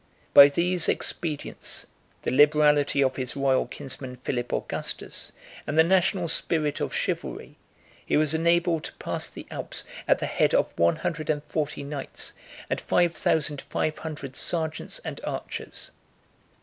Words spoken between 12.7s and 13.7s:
five thousand